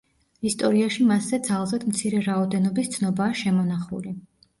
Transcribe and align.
ისტორიაში 0.51 1.03
მასზე 1.09 1.37
ძალზედ 1.47 1.85
მცირე 1.89 2.21
რაოდენობის 2.29 2.89
ცნობაა 2.95 3.37
შემონახული. 3.43 4.15